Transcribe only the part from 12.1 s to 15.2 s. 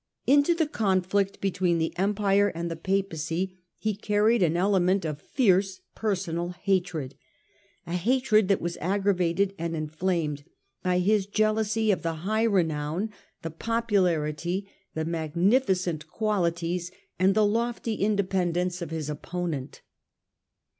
high renown, the popularity, the